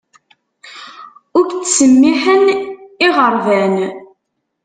Ur 1.37 1.43
k-ttsemmiiḥen 1.45 2.45
iɣerban 3.07 3.75